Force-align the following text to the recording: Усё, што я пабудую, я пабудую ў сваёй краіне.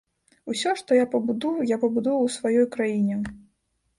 Усё, 0.51 0.71
што 0.79 0.97
я 0.99 1.05
пабудую, 1.15 1.67
я 1.73 1.77
пабудую 1.85 2.15
ў 2.21 2.29
сваёй 2.37 2.67
краіне. 2.77 3.21